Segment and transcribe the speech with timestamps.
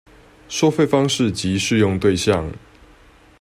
[0.49, 2.51] 收費方式及適用對象